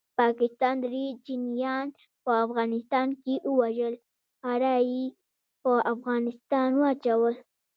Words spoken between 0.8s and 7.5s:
دري چینایان په افغانستان کې ووژل پړه یې په افغانستان واچول